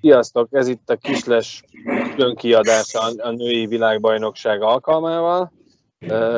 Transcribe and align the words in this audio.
Sziasztok! 0.00 0.48
Ez 0.50 0.68
itt 0.68 0.90
a 0.90 0.96
Kisles 0.96 1.62
önkiadása 2.16 3.00
a 3.18 3.30
női 3.30 3.66
világbajnokság 3.66 4.62
alkalmával. 4.62 5.52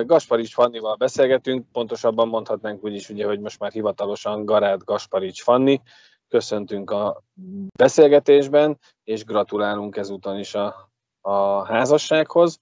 Gasparics 0.05 0.53
Fannival 0.53 0.97
beszélgetünk, 0.97 1.67
pontosabban 1.73 2.29
mondhatnánk 2.29 2.85
úgy 2.85 2.95
is, 2.95 3.09
ugye, 3.09 3.27
hogy 3.27 3.41
most 3.41 3.59
már 3.59 3.73
hivatalosan 3.73 4.45
Garát 4.45 4.85
Gasparics 4.85 5.43
Fanni. 5.43 5.81
Köszöntünk 6.29 6.91
a 6.91 7.23
beszélgetésben, 7.79 8.79
és 9.05 9.25
gratulálunk 9.25 9.97
ezúton 9.97 10.39
is 10.39 10.55
a, 10.55 10.91
a 11.21 11.65
házassághoz. 11.65 12.61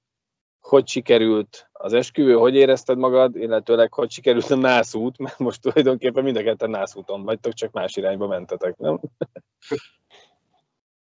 Hogy 0.61 0.89
sikerült 0.89 1.69
az 1.73 1.93
esküvő, 1.93 2.35
hogy 2.35 2.55
érezted 2.55 2.99
magad, 2.99 3.37
illetőleg 3.37 3.93
hogy 3.93 4.11
sikerült 4.11 4.51
a 4.51 4.57
nászút, 4.57 5.19
mert 5.19 5.39
most 5.39 5.61
tulajdonképpen 5.61 6.25
mind 6.25 6.37
a 6.37 6.43
ketten 6.43 6.71
nászúton 6.71 7.23
vagytok, 7.23 7.53
csak 7.53 7.73
más 7.73 7.97
irányba 7.97 8.27
mentetek, 8.27 8.77
nem? 8.77 9.01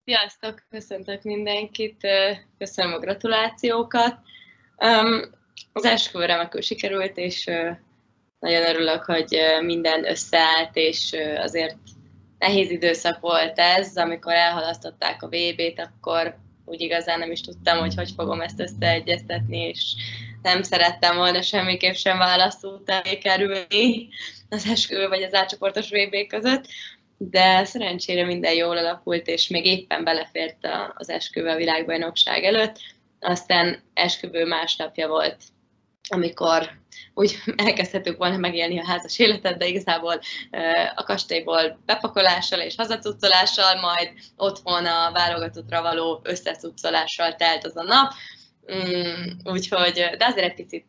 Sziasztok, 0.08 0.62
köszöntök 0.70 1.22
mindenkit, 1.22 2.06
köszönöm 2.58 2.92
a 2.92 2.98
gratulációkat. 2.98 4.18
Az 5.72 5.84
esküvő 5.84 6.24
remekül 6.24 6.60
sikerült, 6.60 7.16
és 7.16 7.44
nagyon 8.38 8.66
örülök, 8.68 9.04
hogy 9.04 9.38
minden 9.60 10.08
összeállt, 10.08 10.70
és 10.72 11.16
azért 11.36 11.76
nehéz 12.38 12.70
időszak 12.70 13.20
volt 13.20 13.58
ez, 13.58 13.96
amikor 13.96 14.32
elhalasztották 14.32 15.22
a 15.22 15.28
VB-t, 15.28 15.80
akkor 15.80 16.36
úgy 16.64 16.80
igazán 16.80 17.18
nem 17.18 17.30
is 17.30 17.40
tudtam, 17.40 17.78
hogy 17.78 17.94
hogy 17.94 18.10
fogom 18.16 18.40
ezt 18.40 18.60
összeegyeztetni, 18.60 19.58
és 19.58 19.94
nem 20.42 20.62
szerettem 20.62 21.16
volna 21.16 21.42
semmiképp 21.42 21.94
sem 21.94 22.18
választó 22.18 22.82
kerülni 23.22 24.08
az 24.48 24.66
esküvő 24.66 25.08
vagy 25.08 25.22
az 25.22 25.34
átcsoportos 25.34 25.88
VB 25.90 26.26
között 26.28 26.66
de 27.18 27.64
szerencsére 27.64 28.24
minden 28.24 28.54
jól 28.54 28.76
alakult, 28.76 29.26
és 29.26 29.48
még 29.48 29.66
éppen 29.66 30.04
belefért 30.04 30.68
az 30.94 31.08
esküvő 31.08 31.48
a 31.48 31.56
világbajnokság 31.56 32.44
előtt. 32.44 32.78
Aztán 33.20 33.82
esküvő 33.94 34.44
másnapja 34.44 35.08
volt, 35.08 35.36
amikor 36.08 36.70
úgy 37.14 37.38
elkezdhetünk 37.66 38.16
volna 38.16 38.36
megélni 38.36 38.78
a 38.78 38.86
házas 38.86 39.18
életet, 39.18 39.58
de 39.58 39.66
igazából 39.66 40.20
a 40.94 41.02
kastélyból 41.02 41.80
bepakolással 41.86 42.60
és 42.60 42.76
hazacuccolással, 42.76 43.80
majd 43.80 44.12
otthon 44.36 44.86
a 44.86 45.12
válogatottra 45.12 45.82
való 45.82 46.20
összecuccolással 46.22 47.34
telt 47.34 47.64
az 47.64 47.76
a 47.76 47.82
nap. 47.82 48.12
Mm, 48.72 49.52
úgyhogy, 49.52 49.92
de 49.92 50.24
azért 50.26 50.46
egy 50.46 50.54
picit 50.54 50.86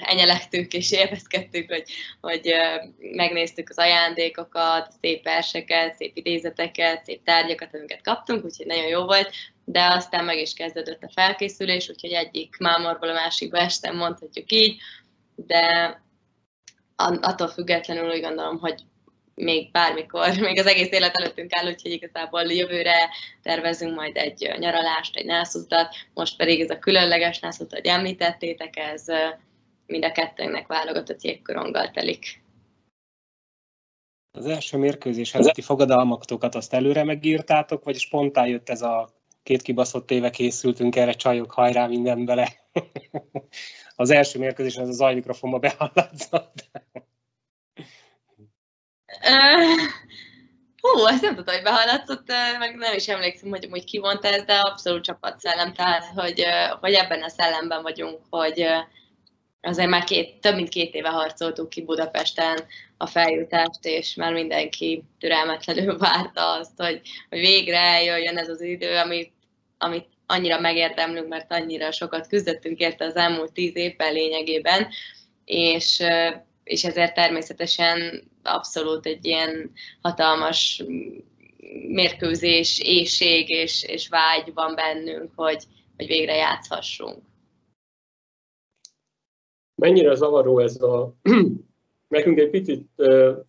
enyelektünk 0.00 0.72
és 0.72 0.92
élvezkedtünk, 0.92 1.70
hogy, 1.70 1.84
hogy 2.20 2.52
megnéztük 2.98 3.68
az 3.68 3.78
ajándékokat, 3.78 4.92
szép 5.00 5.24
verseket, 5.24 5.94
szép 5.94 6.16
idézeteket, 6.16 7.04
szép 7.04 7.24
tárgyakat, 7.24 7.74
amiket 7.74 8.02
kaptunk, 8.02 8.44
úgyhogy 8.44 8.66
nagyon 8.66 8.86
jó 8.86 9.04
volt, 9.04 9.30
de 9.64 9.84
aztán 9.84 10.24
meg 10.24 10.38
is 10.38 10.52
kezdődött 10.52 11.02
a 11.02 11.10
felkészülés, 11.14 11.88
úgyhogy 11.88 12.12
egyik 12.12 12.56
mámorból 12.58 13.08
a 13.08 13.12
másikba 13.12 13.58
estem, 13.58 13.96
mondhatjuk 13.96 14.52
így, 14.52 14.80
de 15.34 15.96
attól 16.96 17.48
függetlenül 17.48 18.10
úgy 18.10 18.20
gondolom, 18.20 18.58
hogy 18.58 18.74
még 19.34 19.70
bármikor, 19.70 20.38
még 20.38 20.58
az 20.58 20.66
egész 20.66 20.90
élet 20.90 21.16
előttünk 21.16 21.54
áll, 21.54 21.66
úgyhogy 21.66 21.92
igazából 21.92 22.42
jövőre 22.42 23.10
tervezünk 23.42 23.94
majd 23.94 24.16
egy 24.16 24.54
nyaralást, 24.58 25.16
egy 25.16 25.24
nászutat, 25.24 25.94
most 26.14 26.36
pedig 26.36 26.60
ez 26.60 26.70
a 26.70 26.78
különleges 26.78 27.38
nászut, 27.38 27.72
hogy 27.72 27.86
említettétek, 27.86 28.76
ez 28.76 29.04
mind 29.90 30.04
a 30.04 30.12
kettőnknek 30.12 30.66
válogatott 30.66 31.22
jégkoronggal 31.22 31.90
telik. 31.90 32.42
Az 34.32 34.46
első 34.46 34.78
mérkőzés 34.78 35.34
előtti 35.34 35.62
fogadalmaktokat 35.62 36.54
azt 36.54 36.72
előre 36.72 37.04
megírtátok, 37.04 37.84
vagy 37.84 37.98
spontán 37.98 38.46
jött 38.46 38.68
ez 38.68 38.82
a 38.82 39.10
két 39.42 39.62
kibaszott 39.62 40.10
éve 40.10 40.30
készültünk 40.30 40.96
erre, 40.96 41.12
csajok, 41.12 41.52
hajrá, 41.52 41.86
minden 41.86 42.24
bele. 42.24 42.48
az 43.96 44.10
első 44.10 44.38
mérkőzés 44.38 44.76
az 44.76 44.88
a 44.88 44.92
zajmikrofonba 44.92 45.58
behallatszott. 45.58 46.68
Hú, 50.80 51.06
ezt 51.06 51.22
nem 51.22 51.34
tudom, 51.34 51.54
hogy 51.54 51.62
behallatszott, 51.62 52.28
meg 52.58 52.76
nem 52.76 52.94
is 52.94 53.08
emlékszem, 53.08 53.48
hogy, 53.48 53.66
hogy 53.70 53.84
ki 53.84 53.98
mondta 53.98 54.28
ez, 54.28 54.44
de 54.44 54.58
abszolút 54.58 55.04
csapatszellem, 55.04 55.72
tehát 55.72 56.04
hogy, 56.04 56.44
hogy 56.80 56.92
ebben 56.92 57.22
a 57.22 57.28
szellemben 57.28 57.82
vagyunk, 57.82 58.20
hogy, 58.30 58.66
azért 59.62 59.88
már 59.88 60.04
két, 60.04 60.40
több 60.40 60.54
mint 60.54 60.68
két 60.68 60.94
éve 60.94 61.08
harcoltuk 61.08 61.68
ki 61.68 61.82
Budapesten 61.82 62.58
a 62.96 63.06
feljutást, 63.06 63.84
és 63.84 64.14
már 64.14 64.32
mindenki 64.32 65.02
türelmetlenül 65.18 65.98
várta 66.08 66.52
azt, 66.52 66.72
hogy, 66.76 67.00
hogy 67.28 67.38
végre 67.38 67.78
eljöjjön 67.78 68.38
ez 68.38 68.48
az 68.48 68.62
idő, 68.62 68.96
amit, 68.96 69.32
amit 69.78 70.06
annyira 70.26 70.60
megérdemlünk, 70.60 71.28
mert 71.28 71.52
annyira 71.52 71.92
sokat 71.92 72.26
küzdöttünk 72.26 72.78
érte 72.78 73.04
az 73.04 73.16
elmúlt 73.16 73.52
tíz 73.52 73.76
évben 73.76 74.12
lényegében, 74.12 74.88
és, 75.44 76.02
és 76.64 76.84
ezért 76.84 77.14
természetesen 77.14 78.30
abszolút 78.42 79.06
egy 79.06 79.24
ilyen 79.24 79.72
hatalmas 80.02 80.82
mérkőzés, 81.88 82.78
éjség 82.78 83.48
és, 83.48 83.82
és 83.82 84.08
vágy 84.08 84.52
van 84.54 84.74
bennünk, 84.74 85.30
hogy, 85.34 85.62
hogy 85.96 86.06
végre 86.06 86.34
játszhassunk. 86.34 87.29
Mennyire 89.80 90.14
zavaró 90.14 90.58
ez 90.58 90.82
a 90.82 91.14
nekünk 92.08 92.38
egy 92.38 92.50
picit 92.50 92.88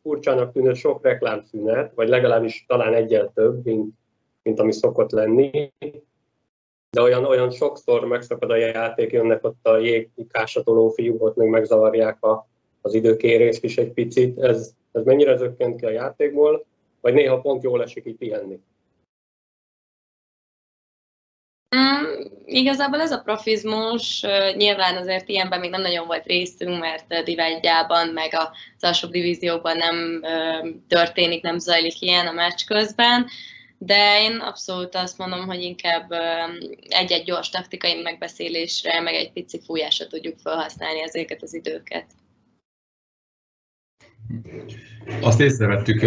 furcsának 0.01 0.51
tűnő 0.51 0.73
sok 0.73 1.03
reklámszünet, 1.03 1.91
vagy 1.95 2.09
legalábbis 2.09 2.65
talán 2.67 2.93
egyel 2.93 3.31
több, 3.33 3.65
mint, 3.65 3.93
mint 4.43 4.59
ami 4.59 4.71
szokott 4.71 5.11
lenni. 5.11 5.71
De 6.89 7.01
olyan, 7.01 7.25
olyan 7.25 7.51
sokszor 7.51 8.05
megszakad 8.05 8.51
a 8.51 8.55
játék, 8.55 9.11
jönnek 9.11 9.43
ott 9.43 9.67
a 9.67 9.77
jégkásatoló 9.77 10.89
fiúk, 10.89 11.23
ott 11.23 11.35
még 11.35 11.49
megzavarják 11.49 12.23
a, 12.23 12.47
az 12.81 12.93
időkérést 12.93 13.63
is 13.63 13.77
egy 13.77 13.91
picit. 13.91 14.39
Ez, 14.39 14.73
ez 14.91 15.03
mennyire 15.03 15.37
zökkent 15.37 15.79
ki 15.79 15.85
a 15.85 15.89
játékból, 15.89 16.65
vagy 17.01 17.13
néha 17.13 17.41
pont 17.41 17.63
jól 17.63 17.81
esik 17.81 18.05
itt 18.05 18.17
pihenni? 18.17 18.59
Igazából 22.45 23.01
ez 23.01 23.11
a 23.11 23.21
profizmus, 23.21 24.25
nyilván 24.55 24.97
azért 24.97 25.29
ilyenben 25.29 25.59
még 25.59 25.69
nem 25.69 25.81
nagyon 25.81 26.07
volt 26.07 26.25
részünk, 26.25 26.79
mert 26.79 27.23
divegyában, 27.23 28.07
meg 28.07 28.33
az 28.33 28.83
alsóbb 28.83 29.11
divízióban 29.11 29.77
nem 29.77 30.21
történik, 30.87 31.41
nem 31.41 31.59
zajlik 31.59 32.01
ilyen 32.01 32.27
a 32.27 32.31
meccs 32.31 32.65
közben, 32.65 33.27
de 33.77 34.21
én 34.21 34.37
abszolút 34.37 34.95
azt 34.95 35.17
mondom, 35.17 35.45
hogy 35.45 35.61
inkább 35.61 36.11
egy-egy 36.89 37.23
gyors 37.23 37.49
taktikai 37.49 38.01
megbeszélésre, 38.01 38.99
meg 38.99 39.13
egy 39.13 39.31
pici 39.31 39.59
fújásra 39.65 40.07
tudjuk 40.07 40.39
felhasználni 40.39 41.01
ezeket 41.01 41.41
az 41.41 41.53
időket. 41.53 42.05
Azt 45.21 45.39
észrevettük 45.39 45.99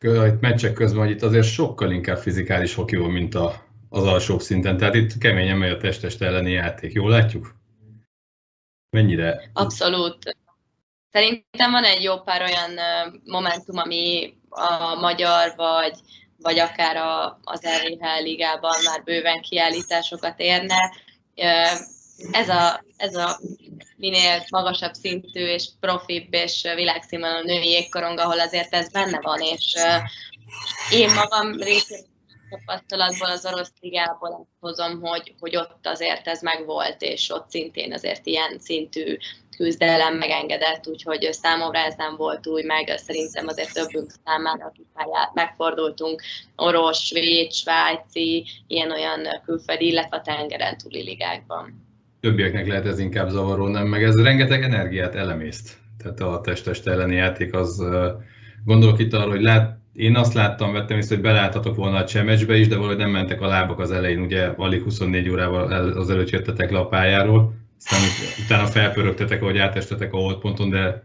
hogy 0.00 0.32
meccsek 0.40 0.72
közben, 0.72 1.02
hogy 1.02 1.10
itt 1.10 1.22
azért 1.22 1.46
sokkal 1.46 1.90
inkább 1.90 2.18
fizikális 2.18 2.74
hoki 2.74 2.96
mint 2.96 3.34
a 3.34 3.70
az 3.92 4.06
alsóbb 4.06 4.40
szinten. 4.40 4.76
Tehát 4.76 4.94
itt 4.94 5.18
keményen 5.18 5.56
megy 5.56 5.70
a 5.70 5.76
testest 5.76 6.22
elleni 6.22 6.50
játék. 6.50 6.92
Jól 6.92 7.10
látjuk? 7.10 7.54
Mennyire? 8.90 9.50
Abszolút. 9.52 10.36
Szerintem 11.10 11.70
van 11.70 11.84
egy 11.84 12.02
jó 12.02 12.20
pár 12.20 12.42
olyan 12.42 12.70
momentum, 13.24 13.78
ami 13.78 14.34
a 14.48 14.94
magyar 14.94 15.52
vagy, 15.56 15.98
vagy 16.38 16.58
akár 16.58 16.96
a, 16.96 17.38
az 17.42 17.60
RHL 17.60 18.22
ligában 18.22 18.74
már 18.84 19.02
bőven 19.04 19.40
kiállításokat 19.40 20.40
érne. 20.40 20.92
Ez 22.32 22.48
a, 22.48 22.84
ez 22.96 23.14
a 23.14 23.40
minél 23.96 24.44
magasabb 24.50 24.94
szintű 24.94 25.46
és 25.46 25.68
profibb 25.80 26.34
és 26.34 26.68
világszínvonalú 26.74 27.46
női 27.46 27.68
jégkorong, 27.68 28.18
ahol 28.18 28.40
azért 28.40 28.74
ez 28.74 28.90
benne 28.90 29.20
van, 29.20 29.40
és 29.40 29.74
én 30.90 31.10
magam 31.14 31.52
részéről 31.52 32.10
tapasztalatból 32.52 33.28
az 33.28 33.46
orosz 33.46 33.72
ligából 33.80 34.32
azt 34.32 34.56
hozom, 34.60 35.00
hogy, 35.00 35.34
hogy 35.40 35.56
ott 35.56 35.86
azért 35.86 36.26
ez 36.26 36.42
megvolt, 36.42 37.02
és 37.02 37.30
ott 37.30 37.50
szintén 37.50 37.92
azért 37.92 38.26
ilyen 38.26 38.58
szintű 38.58 39.16
küzdelem 39.56 40.16
megengedett, 40.16 40.88
úgyhogy 40.88 41.28
számomra 41.30 41.78
ez 41.78 41.94
nem 41.96 42.16
volt 42.16 42.46
új, 42.46 42.62
meg 42.62 42.94
szerintem 42.96 43.46
azért 43.46 43.72
többünk 43.72 44.10
számára, 44.24 44.64
akik 44.64 44.86
megfordultunk, 45.34 46.22
orosz, 46.56 46.98
svéd, 46.98 47.52
svájci, 47.52 48.46
ilyen-olyan 48.66 49.20
külföldi, 49.44 49.86
illetve 49.86 50.16
a 50.16 50.22
tengeren 50.22 50.76
túli 50.78 51.02
ligákban. 51.02 51.90
Többieknek 52.20 52.66
lehet 52.66 52.86
ez 52.86 52.98
inkább 52.98 53.28
zavaró, 53.28 53.66
nem? 53.66 53.86
Meg 53.86 54.02
ez 54.02 54.22
rengeteg 54.22 54.62
energiát 54.62 55.14
elemészt. 55.14 55.76
Tehát 55.98 56.20
a 56.20 56.40
testest 56.40 56.86
elleni 56.86 57.14
játék 57.14 57.54
az 57.54 57.84
gondolok 58.64 58.98
itt 58.98 59.12
arra, 59.12 59.30
hogy 59.30 59.42
lát, 59.42 59.78
én 59.92 60.16
azt 60.16 60.34
láttam, 60.34 60.72
vettem 60.72 60.96
észre, 60.96 61.14
hogy 61.14 61.24
belálltatok 61.24 61.76
volna 61.76 61.96
a 61.96 62.04
csemecsbe 62.04 62.56
is, 62.56 62.68
de 62.68 62.76
valahogy 62.76 62.96
nem 62.96 63.10
mentek 63.10 63.40
a 63.40 63.46
lábak 63.46 63.78
az 63.78 63.90
elején, 63.90 64.20
ugye 64.20 64.46
alig 64.46 64.82
24 64.82 65.28
órával 65.28 65.72
az 65.72 66.10
előtt 66.10 66.30
jöttetek 66.30 66.70
le 66.70 66.78
a 66.78 66.86
pályáról, 66.86 67.54
aztán 67.78 68.00
utána 68.44 68.66
felpörögtetek, 68.66 69.42
ahogy 69.42 69.58
átestetek 69.58 70.12
a 70.12 70.16
holdponton, 70.16 70.70
de 70.70 71.02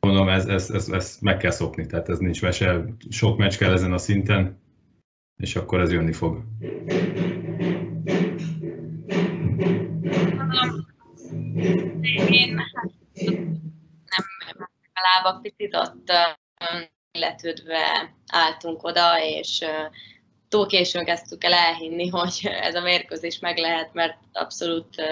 mondom, 0.00 0.28
ez, 0.28 0.46
ez, 0.46 0.70
ez, 0.70 0.88
ez, 0.88 1.18
meg 1.20 1.36
kell 1.36 1.50
szokni, 1.50 1.86
tehát 1.86 2.08
ez 2.08 2.18
nincs 2.18 2.42
mese, 2.42 2.84
sok 3.10 3.38
meccs 3.38 3.56
kell 3.56 3.72
ezen 3.72 3.92
a 3.92 3.98
szinten, 3.98 4.60
és 5.36 5.56
akkor 5.56 5.80
ez 5.80 5.92
jönni 5.92 6.12
fog. 6.12 6.42
Én 12.26 12.54
nem 12.54 12.64
a 14.94 15.00
lábak 15.02 15.42
picit 15.42 15.74
ott 15.74 16.10
illetődve 17.16 18.14
álltunk 18.26 18.82
oda, 18.82 19.20
és 19.22 19.64
túl 20.48 20.66
későn 20.66 21.04
kezdtük 21.04 21.44
el 21.44 21.52
elhinni, 21.52 22.08
hogy 22.16 22.40
ez 22.60 22.74
a 22.74 22.80
mérkőzés 22.80 23.38
meg 23.38 23.58
lehet, 23.58 23.92
mert 23.92 24.16
abszolút 24.32 25.02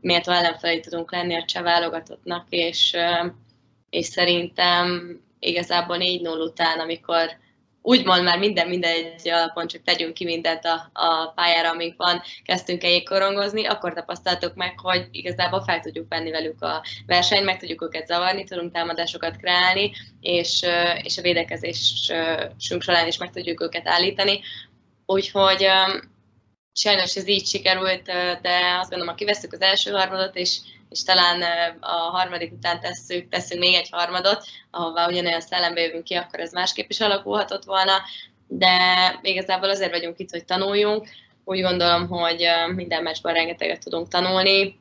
méltó 0.00 0.32
ellenfelé 0.32 0.80
tudunk 0.80 1.12
lenni 1.12 1.34
a 1.34 1.44
cseh 1.44 1.62
válogatottnak, 1.62 2.46
és, 2.48 2.96
és 3.90 4.06
szerintem 4.06 5.16
igazából 5.38 5.96
4-0 6.00 6.22
után, 6.38 6.78
amikor 6.78 7.40
úgymond 7.82 8.22
már 8.22 8.38
minden 8.38 8.68
mindegy 8.68 9.28
alapon, 9.28 9.66
csak 9.66 9.82
tegyünk 9.82 10.14
ki 10.14 10.24
mindent 10.24 10.64
a, 10.64 10.90
a 10.92 11.26
pályára, 11.26 11.70
amink 11.70 11.96
van, 11.96 12.22
kezdtünk 12.44 12.84
el 12.84 13.02
korongozni, 13.02 13.66
akkor 13.66 13.92
tapasztaltuk 13.92 14.54
meg, 14.54 14.80
hogy 14.80 15.08
igazából 15.10 15.62
fel 15.62 15.80
tudjuk 15.80 16.08
venni 16.08 16.30
velük 16.30 16.62
a 16.62 16.84
versenyt, 17.06 17.44
meg 17.44 17.58
tudjuk 17.58 17.82
őket 17.82 18.06
zavarni, 18.06 18.44
tudunk 18.44 18.72
támadásokat 18.72 19.36
kreálni, 19.36 19.92
és, 20.20 20.62
és 21.02 21.18
a 21.18 21.22
védekezésünk 21.22 22.82
során 22.82 23.06
is 23.06 23.18
meg 23.18 23.30
tudjuk 23.30 23.60
őket 23.60 23.88
állítani. 23.88 24.40
Úgyhogy 25.06 25.66
sajnos 26.72 27.16
ez 27.16 27.28
így 27.28 27.46
sikerült, 27.46 28.02
de 28.42 28.76
azt 28.78 28.90
gondolom, 28.90 29.14
ha 29.14 29.14
kiveszünk 29.14 29.52
az 29.52 29.60
első 29.60 29.90
harmadot, 29.90 30.36
és, 30.36 30.58
és 30.92 31.02
talán 31.02 31.42
a 31.80 31.90
harmadik 31.90 32.52
után 32.52 32.80
tesszük, 32.80 33.28
teszünk 33.28 33.60
még 33.60 33.74
egy 33.74 33.88
harmadot, 33.90 34.44
ahová 34.70 35.08
ugyanolyan 35.08 35.40
szellembe 35.40 35.80
jövünk 35.80 36.04
ki, 36.04 36.14
akkor 36.14 36.40
ez 36.40 36.52
másképp 36.52 36.90
is 36.90 37.00
alakulhatott 37.00 37.64
volna, 37.64 37.92
de 38.48 38.78
igazából 39.22 39.70
azért 39.70 39.90
vagyunk 39.90 40.18
itt, 40.18 40.30
hogy 40.30 40.44
tanuljunk. 40.44 41.08
Úgy 41.44 41.60
gondolom, 41.60 42.08
hogy 42.08 42.46
minden 42.74 43.02
meccsben 43.02 43.34
rengeteget 43.34 43.84
tudunk 43.84 44.08
tanulni, 44.08 44.80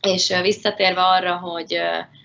és 0.00 0.34
visszatérve 0.42 1.02
arra, 1.02 1.36
hogy, 1.36 1.80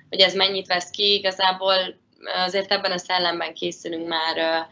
hogy 0.10 0.19
ez 0.19 0.33
mennyit 0.33 0.68
vesz 0.68 0.89
ki, 0.89 1.13
igazából 1.13 2.00
azért 2.45 2.72
ebben 2.72 2.92
a 2.92 2.98
szellemben 2.98 3.54
készülünk 3.54 4.07
már 4.07 4.68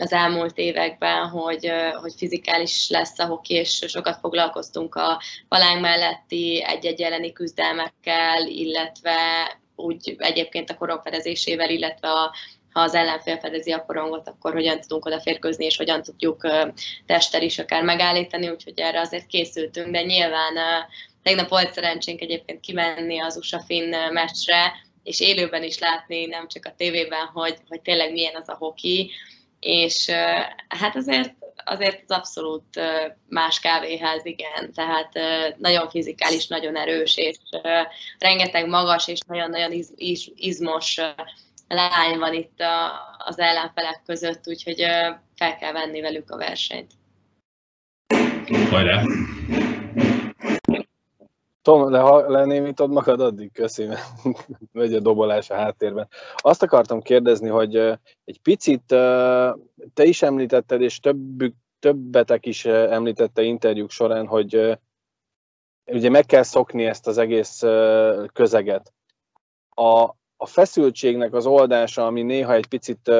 az 0.00 0.12
elmúlt 0.12 0.58
években, 0.58 1.28
hogy, 1.28 1.70
hogy 2.00 2.12
fizikális 2.16 2.88
lesz 2.88 3.18
a 3.18 3.26
hoki, 3.26 3.54
és 3.54 3.84
sokat 3.86 4.18
foglalkoztunk 4.20 4.94
a 4.94 5.20
palánk 5.48 5.80
melletti 5.80 6.64
egy-egy 6.66 7.00
elleni 7.00 7.32
küzdelmekkel, 7.32 8.46
illetve 8.46 9.16
úgy 9.76 10.16
egyébként 10.18 10.70
a 10.70 10.76
korong 10.76 11.00
fedezésével, 11.02 11.70
illetve 11.70 12.08
a, 12.08 12.34
ha 12.72 12.80
az 12.80 12.94
ellenfél 12.94 13.38
fedezi 13.38 13.72
a 13.72 13.84
korongot, 13.84 14.28
akkor 14.28 14.52
hogyan 14.52 14.80
tudunk 14.80 15.04
odaférkőzni, 15.04 15.64
és 15.64 15.76
hogyan 15.76 16.02
tudjuk 16.02 16.46
testtel 17.06 17.42
is 17.42 17.58
akár 17.58 17.82
megállítani, 17.82 18.48
úgyhogy 18.48 18.80
erre 18.80 19.00
azért 19.00 19.26
készültünk, 19.26 19.90
de 19.90 20.02
nyilván 20.02 20.54
tegnap 21.22 21.48
volt 21.48 21.72
szerencsénk 21.72 22.20
egyébként 22.20 22.60
kimenni 22.60 23.20
az 23.20 23.36
USA 23.36 23.60
Finn 23.60 23.94
meccsre, 24.12 24.72
és 25.02 25.20
élőben 25.20 25.62
is 25.62 25.78
látni, 25.78 26.26
nem 26.26 26.48
csak 26.48 26.66
a 26.66 26.74
tévében, 26.76 27.26
hogy, 27.26 27.56
hogy 27.68 27.80
tényleg 27.80 28.12
milyen 28.12 28.34
az 28.34 28.48
a 28.48 28.56
hoki, 28.58 29.10
és 29.60 30.10
hát 30.68 30.96
azért, 30.96 31.34
azért 31.64 32.02
az 32.06 32.16
abszolút 32.16 32.80
más 33.28 33.60
kávéház, 33.60 34.24
igen, 34.24 34.72
tehát 34.74 35.12
nagyon 35.56 35.90
fizikális, 35.90 36.46
nagyon 36.46 36.76
erős, 36.76 37.16
és 37.16 37.36
rengeteg 38.18 38.68
magas 38.68 39.08
és 39.08 39.18
nagyon-nagyon 39.26 39.72
iz, 39.72 39.92
iz, 39.96 40.26
izmos 40.34 41.00
lány 41.68 42.18
van 42.18 42.34
itt 42.34 42.62
az 43.18 43.38
ellenfelek 43.38 44.02
között, 44.06 44.48
úgyhogy 44.48 44.76
fel 45.36 45.56
kell 45.56 45.72
venni 45.72 46.00
velük 46.00 46.30
a 46.30 46.36
versenyt. 46.36 46.90
Hajrá! 48.70 49.02
Tom, 51.62 51.90
de 51.90 51.98
ha 51.98 52.30
lenémítod 52.30 52.90
magad, 52.90 53.20
addig 53.20 53.52
köszi, 53.52 53.88
megy 54.72 54.94
a 54.94 55.00
dobolás 55.00 55.50
a 55.50 55.54
háttérben. 55.54 56.08
Azt 56.36 56.62
akartam 56.62 57.00
kérdezni, 57.00 57.48
hogy 57.48 57.76
egy 58.24 58.40
picit 58.42 58.82
te 59.94 60.04
is 60.04 60.22
említetted, 60.22 60.80
és 60.80 61.00
többük, 61.00 61.54
többetek 61.78 62.46
is 62.46 62.64
említette 62.64 63.42
interjúk 63.42 63.90
során, 63.90 64.26
hogy 64.26 64.78
ugye 65.86 66.10
meg 66.10 66.26
kell 66.26 66.42
szokni 66.42 66.84
ezt 66.84 67.06
az 67.06 67.18
egész 67.18 67.58
közeget. 68.32 68.92
A, 69.68 70.14
a 70.40 70.46
feszültségnek 70.46 71.34
az 71.34 71.46
oldása, 71.46 72.06
ami 72.06 72.22
néha 72.22 72.54
egy 72.54 72.66
picit 72.66 73.10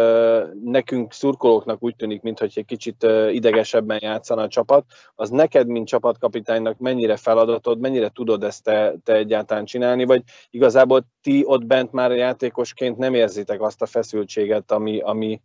nekünk 0.65 1.12
szurkolóknak 1.12 1.82
úgy 1.82 1.97
tűnik, 1.97 2.23
mintha 2.23 2.44
egy 2.44 2.65
kicsit 2.65 3.06
idegesebben 3.31 3.99
játszana 4.00 4.43
a 4.43 4.49
csapat, 4.49 4.85
az 5.15 5.31
neked, 5.31 5.67
mint 5.67 5.87
csapatkapitánynak 5.87 6.79
mennyire 6.79 7.17
feladatod, 7.17 7.79
mennyire 7.81 8.09
tudod 8.09 8.43
ezt 8.43 8.62
te, 8.62 8.94
te 9.05 9.15
egyáltalán 9.15 9.65
csinálni, 9.65 10.05
vagy 10.05 10.23
igazából 10.50 11.06
ti 11.23 11.43
ott 11.47 11.65
bent 11.65 11.93
már 11.93 12.11
játékosként 12.11 12.99
nem 12.99 13.15
érzitek 13.15 13.61
azt 13.61 13.82
a 13.82 13.87
feszültséget, 13.87 14.73
ami, 14.73 15.00
ami 15.00 15.41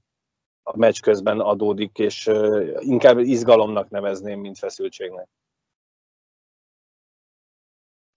a 0.64 0.78
meccs 0.78 1.00
közben 1.00 1.40
adódik, 1.40 1.98
és 1.98 2.30
inkább 2.80 3.20
izgalomnak 3.20 3.90
nevezném, 3.90 4.40
mint 4.40 4.58
feszültségnek. 4.58 5.28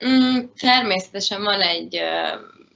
Mm, 0.05 0.39
természetesen 0.59 1.43
van 1.43 1.61
egy 1.61 2.03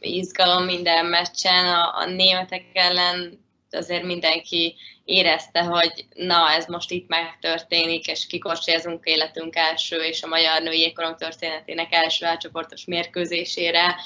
izgalom 0.00 0.64
minden 0.64 1.06
meccsen. 1.06 1.66
A, 1.66 1.96
a 1.96 2.06
németek 2.06 2.64
ellen 2.72 3.48
azért 3.70 4.04
mindenki 4.04 4.76
érezte, 5.04 5.60
hogy 5.60 6.06
na, 6.14 6.50
ez 6.50 6.66
most 6.66 6.90
itt 6.90 7.08
megtörténik, 7.08 8.06
és 8.06 8.26
kikorsézunk 8.26 9.04
életünk 9.04 9.56
első 9.56 9.96
és 9.96 10.22
a 10.22 10.26
magyar 10.26 10.62
női 10.62 10.78
ékorong 10.78 11.16
történetének 11.16 11.92
első 11.94 12.26
átcsoportos 12.26 12.84
mérkőzésére. 12.84 13.96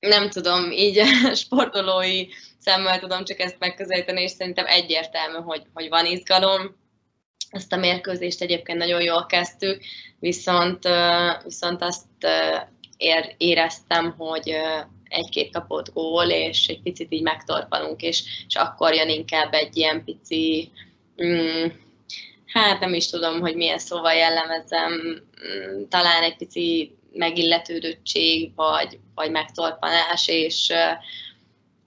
Nem 0.00 0.30
tudom, 0.30 0.70
így 0.70 1.02
sportolói 1.44 2.26
szemmel 2.58 2.98
tudom 2.98 3.24
csak 3.24 3.40
ezt 3.40 3.58
megközelíteni, 3.58 4.22
és 4.22 4.30
szerintem 4.30 4.66
egyértelmű, 4.66 5.38
hogy, 5.38 5.62
hogy 5.72 5.88
van 5.88 6.06
izgalom. 6.06 6.82
Ezt 7.54 7.72
a 7.72 7.76
mérkőzést 7.76 8.40
egyébként 8.40 8.78
nagyon 8.78 9.02
jól 9.02 9.26
kezdtük, 9.26 9.82
viszont, 10.18 10.88
viszont 11.44 11.82
azt 11.82 12.06
ér, 12.96 13.34
éreztem, 13.36 14.14
hogy 14.18 14.54
egy-két 15.08 15.52
kapott 15.52 15.92
gól, 15.92 16.24
és 16.24 16.66
egy 16.66 16.82
picit 16.82 17.12
így 17.12 17.22
megtorpanunk, 17.22 18.02
és, 18.02 18.22
és 18.48 18.54
akkor 18.54 18.94
jön 18.94 19.08
inkább 19.08 19.52
egy 19.52 19.76
ilyen 19.76 20.04
pici, 20.04 20.70
mm, 21.24 21.66
hát 22.46 22.80
nem 22.80 22.94
is 22.94 23.10
tudom, 23.10 23.40
hogy 23.40 23.56
milyen 23.56 23.78
szóval 23.78 24.12
jellemezem, 24.14 24.92
mm, 24.92 25.82
talán 25.88 26.22
egy 26.22 26.36
pici 26.36 26.94
megilletődöttség, 27.12 28.54
vagy, 28.54 28.98
vagy 29.14 29.30
megtorpanás, 29.30 30.28
és 30.28 30.72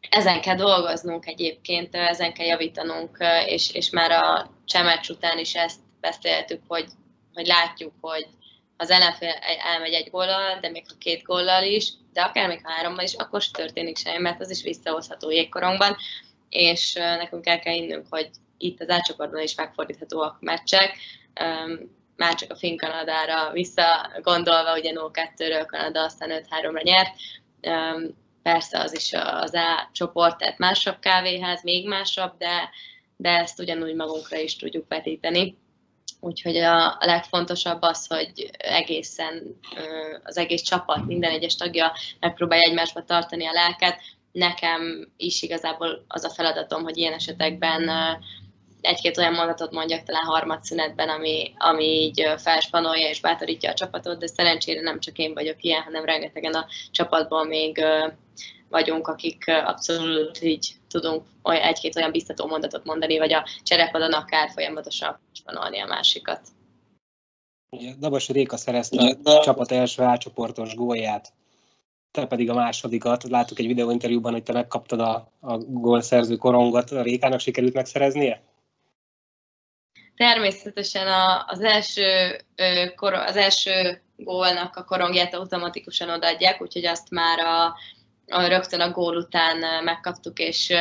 ezen 0.09 0.41
kell 0.41 0.55
dolgoznunk 0.55 1.25
egyébként, 1.25 1.95
ezen 1.95 2.33
kell 2.33 2.45
javítanunk, 2.45 3.17
és, 3.45 3.73
és 3.73 3.89
már 3.89 4.11
a 4.11 4.51
csemecs 4.65 5.09
után 5.09 5.37
is 5.37 5.55
ezt 5.55 5.79
beszéltük, 6.01 6.61
hogy, 6.67 6.85
hogy 7.33 7.45
látjuk, 7.45 7.93
hogy 8.01 8.27
az 8.77 8.89
ellenfél 8.89 9.35
elmegy 9.73 9.93
egy 9.93 10.09
góllal, 10.09 10.59
de 10.59 10.69
még 10.69 10.83
ha 10.87 10.93
két 10.99 11.23
góllal 11.23 11.63
is, 11.63 11.93
de 12.13 12.21
akár 12.21 12.47
még 12.47 12.59
hárommal 12.63 13.03
is, 13.03 13.13
akkor 13.13 13.41
sem 13.41 13.51
történik 13.51 13.97
semmi, 13.97 14.21
mert 14.21 14.41
az 14.41 14.49
is 14.49 14.63
visszahozható 14.63 15.31
jégkorongban, 15.31 15.95
és 16.49 16.93
nekünk 16.93 17.47
el 17.47 17.59
kell 17.59 17.73
innünk, 17.73 18.05
hogy 18.09 18.29
itt 18.57 18.81
az 18.81 18.89
átcsoportban 18.89 19.41
is 19.41 19.55
megfordíthatóak 19.55 20.33
a 20.33 20.45
meccsek, 20.45 20.97
már 22.15 22.35
csak 22.35 22.51
a 22.51 22.55
Finn 22.55 22.77
Kanadára 22.77 23.51
visszagondolva, 23.51 24.77
ugye 24.77 24.91
0-2-ről 24.95 25.65
Kanada 25.67 26.03
aztán 26.03 26.45
5-3-ra 26.49 26.83
nyert, 26.83 27.15
persze 28.51 28.79
az 28.79 28.95
is 28.95 29.13
az 29.13 29.53
A 29.53 29.89
csoport, 29.91 30.37
tehát 30.37 30.57
másabb 30.57 30.99
kávéház, 30.99 31.63
még 31.63 31.87
másabb, 31.87 32.37
de, 32.37 32.69
de 33.17 33.29
ezt 33.29 33.59
ugyanúgy 33.59 33.95
magunkra 33.95 34.37
is 34.37 34.55
tudjuk 34.55 34.85
vetíteni 34.87 35.57
Úgyhogy 36.19 36.57
a, 36.57 36.97
legfontosabb 36.99 37.81
az, 37.81 38.07
hogy 38.07 38.49
egészen 38.57 39.59
az 40.23 40.37
egész 40.37 40.61
csapat, 40.61 41.05
minden 41.05 41.31
egyes 41.31 41.55
tagja 41.55 41.93
megpróbálja 42.19 42.69
egymásba 42.69 43.03
tartani 43.03 43.45
a 43.45 43.51
lelket. 43.51 43.99
Nekem 44.31 45.11
is 45.17 45.41
igazából 45.41 46.05
az 46.07 46.23
a 46.23 46.29
feladatom, 46.29 46.83
hogy 46.83 46.97
ilyen 46.97 47.13
esetekben 47.13 47.89
egy-két 48.81 49.17
olyan 49.17 49.33
mondatot 49.33 49.71
mondjak 49.71 50.03
talán 50.03 50.23
harmadszünetben, 50.23 51.09
ami, 51.09 51.53
ami 51.57 51.83
így 51.83 52.23
felspanolja 52.37 53.09
és 53.09 53.21
bátorítja 53.21 53.69
a 53.69 53.73
csapatot, 53.73 54.19
de 54.19 54.27
szerencsére 54.27 54.81
nem 54.81 54.99
csak 54.99 55.17
én 55.17 55.33
vagyok 55.33 55.63
ilyen, 55.63 55.81
hanem 55.81 56.05
rengetegen 56.05 56.53
a 56.53 56.65
csapatból 56.91 57.45
még 57.45 57.83
vagyunk, 58.69 59.07
akik 59.07 59.47
abszolút 59.47 60.41
így 60.41 60.73
tudunk 60.89 61.23
egy-két 61.43 61.95
olyan 61.95 62.11
biztató 62.11 62.47
mondatot 62.47 62.85
mondani, 62.85 63.17
vagy 63.17 63.33
a 63.33 63.47
cserepadon 63.63 64.13
akár 64.13 64.49
folyamatosan 64.49 65.19
vonalni 65.45 65.79
a 65.79 65.85
másikat. 65.85 66.41
Dabas 67.99 68.29
Réka 68.29 68.57
szerezte 68.57 69.17
a 69.23 69.39
csapat 69.39 69.71
első 69.71 70.03
átcsoportos 70.03 70.75
gólját, 70.75 71.33
te 72.11 72.25
pedig 72.25 72.49
a 72.49 72.53
másodikat. 72.53 73.23
Láttuk 73.23 73.59
egy 73.59 73.67
videóinterjúban, 73.67 74.31
hogy 74.31 74.43
te 74.43 74.53
megkaptad 74.53 74.99
a, 74.99 75.31
a 75.39 75.57
gólszerző 75.57 76.35
korongot. 76.35 76.91
A 76.91 77.01
Rékának 77.01 77.39
sikerült 77.39 77.73
megszereznie? 77.73 78.41
Természetesen 80.17 81.07
a, 81.07 81.45
az, 81.47 81.61
első, 81.61 82.37
az 83.11 83.35
első 83.35 84.01
gólnak 84.15 84.75
a 84.75 84.83
korongját 84.83 85.33
automatikusan 85.33 86.09
odaadják, 86.09 86.61
úgyhogy 86.61 86.85
azt 86.85 87.09
már 87.09 87.39
a, 87.39 87.65
a, 88.27 88.47
rögtön 88.47 88.79
a 88.79 88.91
gól 88.91 89.15
után 89.15 89.83
megkaptuk, 89.83 90.39
és 90.39 90.73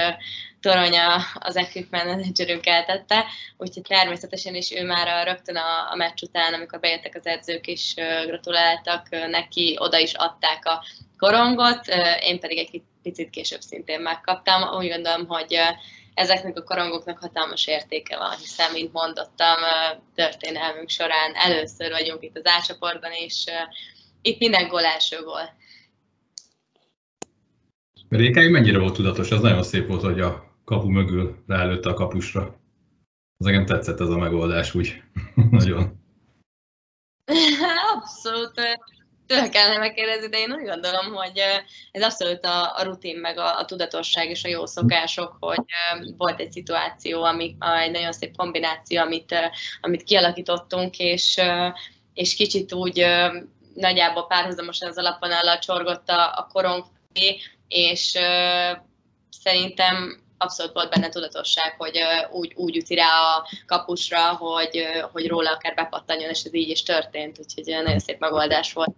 Toronya 0.61 1.23
az 1.35 1.57
equipment 1.57 2.05
managerünk 2.05 2.67
eltette, 2.67 3.25
úgyhogy 3.57 3.83
természetesen 3.83 4.55
is 4.55 4.73
ő 4.73 4.85
már 4.85 5.09
a, 5.09 5.23
rögtön 5.23 5.57
a, 5.57 5.91
a 5.91 5.97
meccs 5.97 6.23
után, 6.23 6.55
amikor 6.55 6.81
bejöttek 6.81 7.15
az 7.15 7.27
edzők 7.27 7.67
is 7.67 7.95
gratuláltak 8.27 9.09
neki, 9.11 9.77
oda 9.79 9.99
is 9.99 10.15
adták 10.15 10.65
a 10.65 10.85
korongot, 11.19 11.81
én 12.21 12.41
pedig 12.41 12.59
egy 12.59 12.83
picit 13.03 13.31
később 13.31 13.61
szintén 13.61 14.01
megkaptam. 14.01 14.79
Úgy 14.79 14.89
gondolom, 14.89 15.27
hogy 15.27 15.59
ezeknek 16.17 16.57
a 16.57 16.63
korongoknak 16.63 17.19
hatalmas 17.19 17.67
értéke 17.67 18.17
van, 18.17 18.37
hiszen, 18.37 18.73
mint 18.73 18.93
mondottam, 18.93 19.57
történelmünk 20.15 20.89
során 20.89 21.35
először 21.35 21.91
vagyunk 21.91 22.23
itt 22.23 22.37
az 22.37 22.79
A 22.81 23.09
és 23.13 23.45
itt 24.23 24.39
minden 24.39 24.69
gól 24.69 24.85
első 24.85 25.23
gól. 25.23 25.57
Rékáig 28.09 28.51
mennyire 28.51 28.79
volt 28.79 28.95
tudatos? 28.95 29.31
Az 29.31 29.41
nagyon 29.41 29.63
szép 29.63 29.87
volt, 29.87 30.03
hogy 30.03 30.21
a 30.21 30.57
kapu 30.65 30.89
mögül 30.89 31.43
ráelőtte 31.47 31.89
a 31.89 31.95
kapusra. 31.95 32.61
Az 33.37 33.47
engem 33.47 33.67
tetszett 33.67 34.01
ez 34.01 34.09
a 34.09 34.19
megoldás 34.19 34.75
úgy. 34.75 35.03
nagyon. 35.51 36.01
Abszolút 37.95 38.61
tőle 39.27 39.49
kellene 39.49 39.79
megkérdezni, 39.79 40.29
de 40.29 40.39
én 40.39 40.53
úgy 40.53 40.65
gondolom, 40.65 41.15
hogy 41.15 41.43
ez 41.93 42.03
abszolút 42.03 42.45
a, 42.45 42.77
a 42.77 42.83
rutin, 42.83 43.19
meg 43.19 43.39
a, 43.39 43.59
a 43.59 43.65
tudatosság 43.65 44.31
és 44.31 44.45
a 44.45 44.49
jó 44.49 44.67
szokások, 44.67 45.37
hogy 45.41 45.65
volt 46.17 46.41
egy 46.41 46.53
szituáció, 46.53 47.23
ami, 47.23 47.57
egy 47.85 47.91
nagyon 47.91 48.13
szép 48.13 48.37
kombináció, 48.37 49.01
amit, 49.01 49.35
amit 49.81 50.03
kialakítottunk, 50.03 50.99
és, 50.99 51.41
és 52.15 52.35
kicsit 52.35 52.73
úgy 52.73 53.07
nagyjából 53.75 54.27
párhuzamosan 54.27 54.89
az 54.89 54.99
alapvonallal 54.99 55.59
csorgott 55.59 56.09
a, 56.09 56.33
a 56.39 56.49
korong 56.53 56.85
és 57.69 58.19
szerintem 59.31 60.25
abszolút 60.39 60.73
volt 60.73 60.91
benne 60.91 61.09
tudatosság, 61.09 61.75
hogy 61.79 61.99
úgy, 62.31 62.53
úgy 62.55 62.77
üti 62.77 62.95
rá 62.95 63.21
a 63.21 63.49
kapusra, 63.67 64.35
hogy, 64.35 64.87
hogy 65.13 65.29
róla 65.29 65.51
akár 65.51 65.75
bepattanjon, 65.75 66.31
és 66.31 66.43
ez 66.43 66.55
így 66.55 66.69
is 66.69 66.83
történt, 66.83 67.39
úgyhogy 67.39 67.83
nagyon 67.83 67.99
szép 67.99 68.19
megoldás 68.19 68.73
volt. 68.73 68.95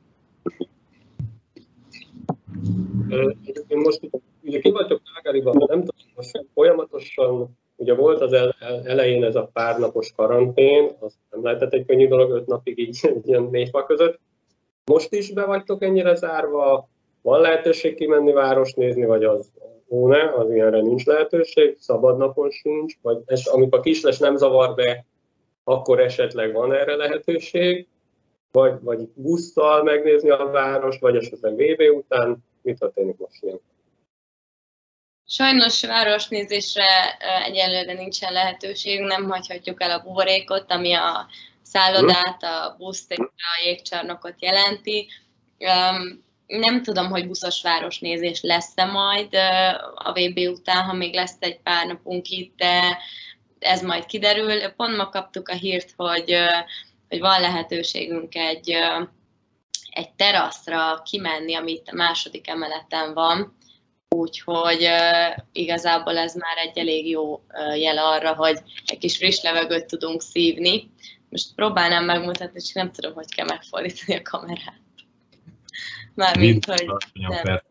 Egyébként 3.11 3.85
most 3.85 4.01
ugye 4.43 4.59
ki 4.59 4.71
vagyok 4.71 5.01
Kágáriban, 5.15 5.57
nem 5.57 5.79
tudom, 5.79 5.95
most 6.15 6.45
folyamatosan, 6.55 7.59
ugye 7.77 7.95
volt 7.95 8.21
az 8.21 8.33
elején 8.85 9.25
ez 9.25 9.35
a 9.35 9.51
párnapos 9.53 10.13
karantén, 10.17 10.91
az 11.01 11.15
nem 11.31 11.45
lehetett 11.45 11.73
egy 11.73 11.87
könnyű 11.87 12.09
dolog, 12.09 12.31
öt 12.31 12.47
napig 12.47 12.79
így 12.79 12.99
ilyen 13.27 13.43
négy 13.43 13.69
fal 13.69 13.87
között. 13.87 14.21
Most 14.85 15.13
is 15.13 15.33
be 15.33 15.45
vagytok 15.45 15.83
ennyire 15.83 16.15
zárva, 16.15 16.89
van 17.23 17.41
lehetőség 17.41 17.95
kimenni 17.95 18.33
város 18.33 18.73
nézni, 18.73 19.05
vagy 19.05 19.25
az 19.25 19.51
ó 19.89 20.07
ne, 20.07 20.35
az 20.35 20.51
ilyenre 20.51 20.81
nincs 20.81 21.05
lehetőség, 21.05 21.77
szabad 21.79 22.17
napon 22.17 22.51
sincs, 22.51 22.95
vagy 23.03 23.19
és 23.27 23.47
amikor 23.47 23.79
a 23.79 23.83
kisles 23.83 24.19
nem 24.19 24.37
zavar 24.37 24.75
be, 24.75 25.05
akkor 25.65 26.01
esetleg 26.01 26.53
van 26.53 26.73
erre 26.73 26.97
lehetőség, 26.97 27.87
vagy, 28.53 28.73
vagy 28.81 29.09
busszal 29.15 29.83
megnézni 29.83 30.31
a 30.31 30.51
város, 30.53 30.99
vagy 30.99 31.17
esetleg 31.17 31.55
VB 31.55 31.97
után, 31.97 32.45
mit 32.69 32.79
történik 32.79 33.17
most 33.17 33.43
ilyen? 33.43 33.61
Sajnos 35.27 35.85
városnézésre 35.85 37.17
egyelőre 37.45 37.93
nincsen 37.93 38.33
lehetőség, 38.33 39.01
nem 39.01 39.31
hagyhatjuk 39.31 39.83
el 39.83 39.91
a 39.91 40.03
buborékot, 40.03 40.73
ami 40.73 40.93
a 40.93 41.27
szállodát, 41.63 42.43
a 42.43 42.75
buszt 42.79 43.13
és 43.13 43.19
a 43.19 43.63
jégcsarnokot 43.65 44.43
jelenti. 44.43 45.09
Nem 46.47 46.83
tudom, 46.83 47.11
hogy 47.11 47.27
buszos 47.27 47.63
városnézés 47.63 48.41
lesz-e 48.43 48.85
majd 48.85 49.35
a 49.95 50.13
VB 50.13 50.39
után, 50.39 50.85
ha 50.85 50.93
még 50.93 51.15
lesz 51.15 51.37
egy 51.39 51.61
pár 51.61 51.87
napunk 51.87 52.29
itt, 52.29 52.57
de 52.57 52.99
ez 53.59 53.83
majd 53.83 54.07
kiderül. 54.07 54.69
Pont 54.69 54.97
ma 54.97 55.09
kaptuk 55.09 55.49
a 55.49 55.55
hírt, 55.55 55.93
hogy, 55.97 56.37
hogy 57.09 57.21
van 57.21 57.41
lehetőségünk 57.41 58.35
egy 58.35 58.77
egy 59.99 60.13
teraszra 60.15 61.03
kimenni, 61.03 61.55
amit 61.55 61.89
a 61.89 61.95
második 61.95 62.49
emeleten 62.49 63.15
van, 63.15 63.57
úgyhogy 64.09 64.85
uh, 64.85 65.45
igazából 65.53 66.17
ez 66.17 66.35
már 66.35 66.57
egy 66.57 66.79
elég 66.79 67.09
jó 67.09 67.35
uh, 67.35 67.79
jel 67.79 67.99
arra, 67.99 68.35
hogy 68.35 68.59
egy 68.87 68.99
kis 68.99 69.17
friss 69.17 69.43
levegőt 69.43 69.87
tudunk 69.87 70.23
szívni. 70.23 70.91
Most 71.29 71.55
próbálnám 71.55 72.05
megmutatni, 72.05 72.61
csak 72.61 72.75
nem 72.75 72.93
tudom, 72.93 73.15
hogy 73.15 73.35
kell 73.35 73.47
megfordítani 73.47 74.19
a 74.19 74.23
kamerát. 74.23 74.81
Mármint, 76.15 76.65
hogy 76.65 76.87
nem. 77.13 77.63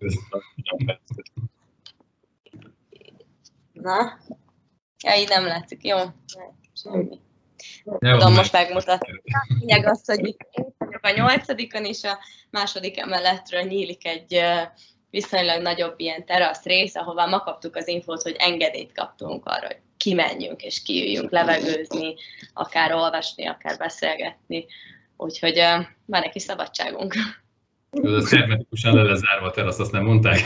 Na? 3.74 4.20
Ja, 5.04 5.16
így 5.16 5.30
nem 5.30 5.46
látszik, 5.46 5.84
jó? 5.84 5.98
Semmi. 6.74 7.20
Tudom 8.00 8.34
most 8.34 8.52
megmutatni. 8.52 9.22
Lényeg 9.60 9.86
az, 9.86 10.02
hogy 10.06 10.36
a 11.08 11.16
nyolcadikon, 11.16 11.86
és 11.86 12.04
a 12.04 12.20
második 12.50 13.00
emeletről 13.00 13.62
nyílik 13.62 14.08
egy 14.08 14.42
viszonylag 15.10 15.62
nagyobb 15.62 16.00
ilyen 16.00 16.26
terasz 16.26 16.64
rész, 16.64 16.96
ahová 16.96 17.26
ma 17.26 17.40
kaptuk 17.40 17.76
az 17.76 17.88
infót, 17.88 18.22
hogy 18.22 18.36
engedélyt 18.40 18.94
kaptunk 18.94 19.46
arra, 19.46 19.66
hogy 19.66 19.80
kimenjünk 19.98 20.62
és 20.62 20.82
kiüljünk 20.82 21.32
levegőzni, 21.32 22.16
akár 22.54 22.94
olvasni, 22.94 23.48
akár 23.48 23.78
beszélgetni. 23.78 24.66
Úgyhogy 25.18 25.64
van 26.06 26.30
kis 26.32 26.42
szabadságunk. 26.42 27.16
Ez 27.92 28.30
hermetikusan 28.30 28.96
le 28.96 29.02
lezárva 29.02 29.46
a 29.46 29.52
terasz, 29.52 29.80
azt 29.80 29.92
nem 29.92 30.04
mondták? 30.04 30.40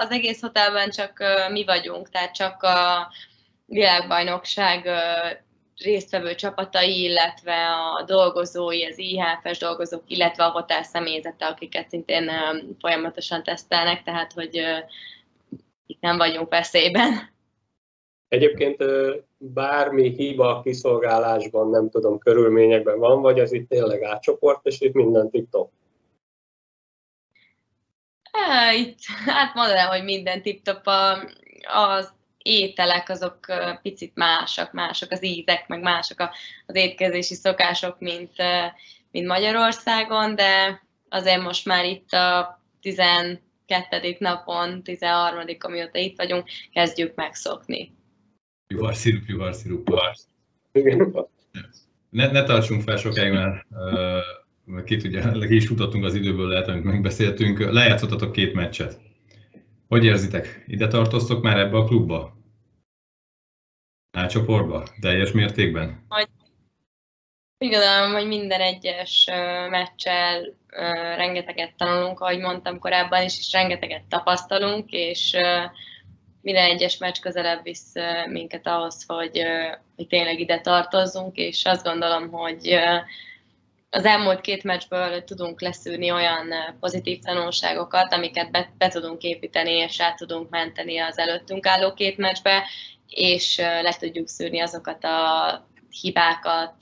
az 0.00 0.10
egész 0.10 0.40
hotelben 0.40 0.90
csak 0.90 1.24
mi 1.50 1.64
vagyunk, 1.64 2.08
tehát 2.08 2.34
csak 2.34 2.62
a 2.62 3.12
világbajnokság 3.66 4.88
résztvevő 5.76 6.34
csapatai, 6.34 7.02
illetve 7.02 7.66
a 7.98 8.02
dolgozói, 8.06 8.84
az 8.84 8.98
IHF-es 8.98 9.58
dolgozók, 9.58 10.02
illetve 10.06 10.44
a 10.44 10.50
hotel 10.50 10.82
személyzete, 10.82 11.46
akiket 11.46 11.88
szintén 11.88 12.30
folyamatosan 12.78 13.42
tesztelnek, 13.42 14.02
tehát 14.02 14.32
hogy 14.32 14.60
itt 15.86 16.00
nem 16.00 16.16
vagyunk 16.16 16.48
veszélyben. 16.48 17.30
Egyébként 18.28 18.84
bármi 19.38 20.08
hiba 20.08 20.60
kiszolgálásban, 20.62 21.70
nem 21.70 21.90
tudom, 21.90 22.18
körülményekben 22.18 22.98
van, 22.98 23.20
vagy 23.20 23.38
ez 23.38 23.52
itt 23.52 23.68
tényleg 23.68 24.02
átcsoport, 24.02 24.66
és 24.66 24.80
itt 24.80 24.92
minden 24.92 25.30
tip-top? 25.30 25.70
Itt, 28.76 28.98
hát 29.26 29.54
mondanám, 29.54 29.88
hogy 29.88 30.04
minden 30.04 30.42
tip-top. 30.42 30.86
Az 31.74 32.12
ételek 32.42 33.08
azok 33.08 33.38
picit 33.82 34.12
másak, 34.14 34.72
mások 34.72 35.10
az 35.10 35.24
ízek, 35.24 35.68
meg 35.68 35.82
mások 35.82 36.18
az 36.66 36.74
étkezési 36.74 37.34
szokások, 37.34 37.98
mint, 37.98 38.32
mint 39.10 39.26
Magyarországon, 39.26 40.34
de 40.34 40.82
azért 41.08 41.42
most 41.42 41.66
már 41.66 41.84
itt 41.84 42.12
a 42.12 42.60
12. 42.80 44.16
napon, 44.18 44.82
13. 44.82 45.44
amióta 45.58 45.98
itt 45.98 46.16
vagyunk, 46.16 46.48
kezdjük 46.72 47.14
megszokni. 47.14 47.94
Juharszirup, 48.68 49.22
juharszirup, 49.26 49.90
ne, 52.10 52.30
ne 52.30 52.42
tartsunk 52.42 52.82
fel 52.82 52.96
sokáig, 52.96 53.32
mert 53.32 53.66
uh, 54.66 54.84
ki 54.84 54.96
tudja, 54.96 55.32
ki 55.32 55.54
is 55.54 55.66
futottunk 55.66 56.04
az 56.04 56.14
időből, 56.14 56.48
lehet, 56.48 56.68
amit 56.68 56.84
megbeszéltünk. 56.84 57.70
Lejátszottatok 57.70 58.32
két 58.32 58.54
meccset. 58.54 59.00
Hogy 59.92 60.04
érzitek? 60.04 60.64
Ide 60.66 60.86
tartoztok 60.86 61.42
már 61.42 61.58
ebbe 61.58 61.76
a 61.76 61.84
klubba? 61.84 62.36
csoportba? 64.28 64.86
Teljes 65.00 65.32
mértékben? 65.32 66.04
Hogy 66.08 66.28
úgy 67.58 67.70
gondolom, 67.70 68.12
hogy 68.12 68.26
minden 68.26 68.60
egyes 68.60 69.28
meccsel 69.70 70.54
rengeteget 71.16 71.74
tanulunk, 71.76 72.20
ahogy 72.20 72.38
mondtam 72.38 72.78
korábban 72.78 73.22
is, 73.22 73.38
és 73.38 73.52
rengeteget 73.52 74.04
tapasztalunk, 74.08 74.90
és 74.90 75.36
minden 76.40 76.64
egyes 76.64 76.98
meccs 76.98 77.20
közelebb 77.20 77.62
visz 77.62 77.92
minket 78.28 78.66
ahhoz, 78.66 79.04
hogy, 79.06 79.42
hogy 79.96 80.06
tényleg 80.06 80.40
ide 80.40 80.60
tartozzunk, 80.60 81.36
és 81.36 81.64
azt 81.64 81.84
gondolom, 81.84 82.30
hogy 82.30 82.78
az 83.94 84.04
elmúlt 84.04 84.40
két 84.40 84.62
meccsből 84.62 85.24
tudunk 85.24 85.60
leszűrni 85.60 86.10
olyan 86.10 86.76
pozitív 86.80 87.18
tanulságokat, 87.18 88.12
amiket 88.12 88.50
be, 88.50 88.72
be 88.78 88.88
tudunk 88.88 89.22
építeni, 89.22 89.72
és 89.72 90.00
át 90.00 90.16
tudunk 90.16 90.50
menteni 90.50 90.98
az 90.98 91.18
előttünk 91.18 91.66
álló 91.66 91.92
két 91.94 92.16
meccsbe, 92.16 92.68
és 93.06 93.56
le 93.56 93.96
tudjuk 93.98 94.28
szűrni 94.28 94.60
azokat 94.60 95.04
a 95.04 95.68
hibákat, 96.00 96.74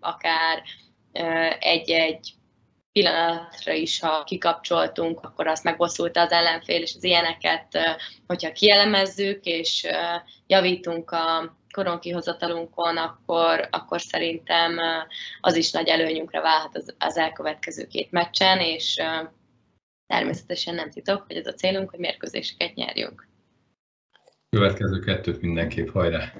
akár 0.00 0.62
egy-egy 1.58 2.32
pillanatra 2.92 3.72
is, 3.72 4.00
ha 4.00 4.24
kikapcsoltunk, 4.24 5.20
akkor 5.20 5.46
azt 5.46 5.64
megbosszulta 5.64 6.20
az 6.20 6.30
ellenfél, 6.30 6.82
és 6.82 6.94
az 6.96 7.04
ilyeneket, 7.04 7.78
hogyha 8.26 8.52
kielemezzük, 8.52 9.44
és 9.44 9.86
javítunk 10.46 11.10
a 11.10 11.56
koronkihozatalunkon, 11.72 12.96
akkor, 12.96 13.68
akkor 13.70 14.00
szerintem 14.00 14.78
az 15.40 15.56
is 15.56 15.70
nagy 15.70 15.88
előnyünkre 15.88 16.40
válhat 16.40 16.76
az, 16.76 16.94
az 16.98 17.16
elkövetkező 17.16 17.86
két 17.86 18.10
meccsen, 18.10 18.58
és 18.58 19.00
természetesen 20.06 20.74
nem 20.74 20.90
titok, 20.90 21.24
hogy 21.26 21.36
ez 21.36 21.46
a 21.46 21.54
célunk, 21.54 21.90
hogy 21.90 21.98
mérkőzéseket 21.98 22.74
nyerjünk. 22.74 23.28
Következő 24.50 24.98
kettőt 24.98 25.40
mindenképp, 25.40 25.88
hajrá! 25.88 26.32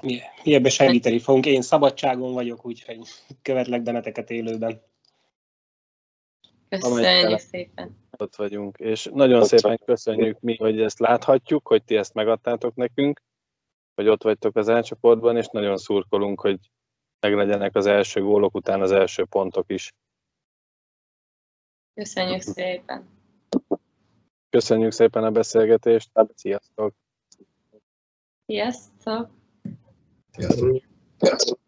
Mi, 0.00 0.20
mi 0.44 0.54
ebbe 0.54 0.68
segíteni 0.68 1.18
fogunk. 1.18 1.46
Én 1.46 1.62
szabadságon 1.62 2.32
vagyok, 2.32 2.66
úgyhogy 2.66 2.98
követlek 3.42 3.82
benneteket 3.82 4.30
élőben. 4.30 4.82
Köszönjük 6.68 7.38
szépen! 7.38 7.96
Ott 8.10 8.36
vagyunk, 8.36 8.78
és 8.78 9.08
nagyon 9.12 9.40
ott 9.40 9.48
szépen 9.48 9.78
köszönjük 9.84 10.40
mi, 10.40 10.56
hogy 10.56 10.80
ezt 10.80 10.98
láthatjuk, 10.98 11.68
hogy 11.68 11.82
ti 11.84 11.96
ezt 11.96 12.14
megadtátok 12.14 12.74
nekünk, 12.74 13.22
hogy 13.94 14.08
ott 14.08 14.22
vagytok 14.22 14.56
az 14.56 14.68
elcsoportban, 14.68 15.36
és 15.36 15.46
nagyon 15.46 15.76
szurkolunk, 15.76 16.40
hogy 16.40 16.58
meglegyenek 17.20 17.76
az 17.76 17.86
első 17.86 18.22
gólok 18.22 18.54
után 18.54 18.80
az 18.80 18.90
első 18.90 19.24
pontok 19.24 19.70
is. 19.70 19.92
Köszönjük 21.94 22.40
szépen! 22.40 23.08
Köszönjük 24.50 24.92
szépen 24.92 25.24
a 25.24 25.30
beszélgetést, 25.30 26.10
sziasztok! 26.34 26.94
Sziasztok! 28.46 29.30
Sziasztok! 31.18 31.60